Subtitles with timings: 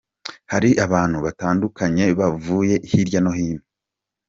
[0.51, 3.63] Hari abantu batandukanye bavuye hirya no hino.